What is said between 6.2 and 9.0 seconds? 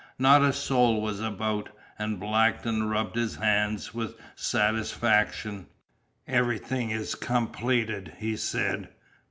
"Everything is completed," he said.